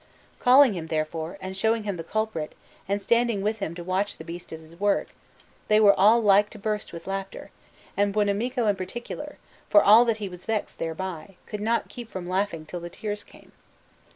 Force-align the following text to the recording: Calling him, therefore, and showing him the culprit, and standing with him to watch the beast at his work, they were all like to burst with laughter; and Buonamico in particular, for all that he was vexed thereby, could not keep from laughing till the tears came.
Calling 0.39 0.73
him, 0.73 0.87
therefore, 0.87 1.37
and 1.39 1.55
showing 1.55 1.83
him 1.83 1.95
the 1.95 2.03
culprit, 2.03 2.55
and 2.89 2.99
standing 3.03 3.43
with 3.43 3.59
him 3.59 3.75
to 3.75 3.83
watch 3.83 4.17
the 4.17 4.23
beast 4.23 4.51
at 4.51 4.59
his 4.59 4.79
work, 4.79 5.09
they 5.67 5.79
were 5.79 5.93
all 5.93 6.19
like 6.19 6.49
to 6.49 6.57
burst 6.57 6.91
with 6.91 7.05
laughter; 7.05 7.51
and 7.95 8.11
Buonamico 8.11 8.65
in 8.67 8.75
particular, 8.75 9.37
for 9.69 9.83
all 9.83 10.03
that 10.05 10.17
he 10.17 10.27
was 10.27 10.45
vexed 10.45 10.79
thereby, 10.79 11.35
could 11.45 11.61
not 11.61 11.87
keep 11.87 12.09
from 12.09 12.27
laughing 12.27 12.65
till 12.65 12.79
the 12.79 12.89
tears 12.89 13.23
came. 13.23 13.51